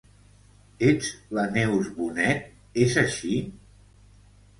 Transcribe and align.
Ets 0.85 1.09
la 1.39 1.43
Neus 1.57 1.91
Bonet, 1.97 2.47
és 2.87 2.97
així? 3.03 3.35